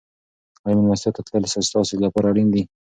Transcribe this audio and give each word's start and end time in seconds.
آیا 0.65 0.75
مېلمستیا 0.77 1.11
ته 1.15 1.21
تلل 1.27 1.45
ستاسو 1.69 1.93
لپاره 2.05 2.27
اړین 2.31 2.47
دي؟ 2.53 2.63